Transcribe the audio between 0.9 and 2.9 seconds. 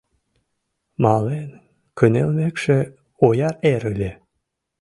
Мален кынелмекше,